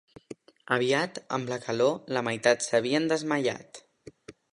[0.77, 3.83] Aviat, amb la calor, la meitat s'havien desmaiat